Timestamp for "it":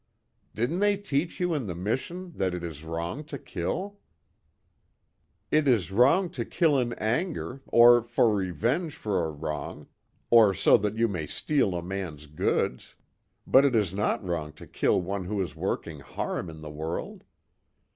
2.55-2.63, 5.51-5.67, 13.63-13.75